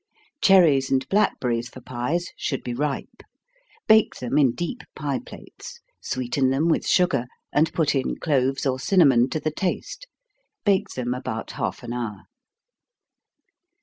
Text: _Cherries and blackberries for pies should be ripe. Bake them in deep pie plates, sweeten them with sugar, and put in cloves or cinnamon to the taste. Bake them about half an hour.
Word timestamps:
_Cherries 0.41 0.89
and 0.89 1.07
blackberries 1.09 1.69
for 1.69 1.79
pies 1.79 2.29
should 2.35 2.63
be 2.63 2.73
ripe. 2.73 3.21
Bake 3.87 4.15
them 4.15 4.35
in 4.35 4.53
deep 4.55 4.79
pie 4.95 5.19
plates, 5.23 5.79
sweeten 6.01 6.49
them 6.49 6.69
with 6.69 6.87
sugar, 6.87 7.27
and 7.53 7.71
put 7.71 7.93
in 7.93 8.15
cloves 8.17 8.65
or 8.65 8.79
cinnamon 8.79 9.29
to 9.29 9.39
the 9.39 9.51
taste. 9.51 10.07
Bake 10.65 10.89
them 10.95 11.13
about 11.13 11.51
half 11.51 11.83
an 11.83 11.93
hour. 11.93 12.23